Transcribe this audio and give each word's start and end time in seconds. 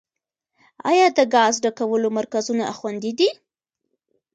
آیا 0.89 1.07
د 1.17 1.19
ګازو 1.33 1.59
ډکولو 1.65 2.07
مرکزونه 2.17 2.63
خوندي 2.77 3.11
دي؟ 3.19 3.29